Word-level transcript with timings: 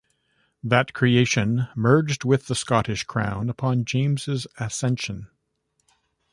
That 0.63 0.93
creation 0.93 1.67
merged 1.75 2.23
with 2.25 2.47
the 2.47 2.55
Scottish 2.55 3.03
crown 3.03 3.51
upon 3.51 3.85
James's 3.85 4.47
ascension. 4.57 5.27